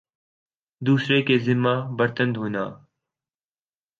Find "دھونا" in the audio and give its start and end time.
2.35-2.65